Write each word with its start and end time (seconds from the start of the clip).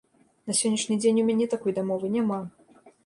На 0.51 0.53
сённяшні 0.59 0.97
дзень 1.01 1.19
у 1.23 1.25
мяне 1.29 1.49
такой 1.53 1.77
дамовы 1.81 2.11
няма. 2.17 2.41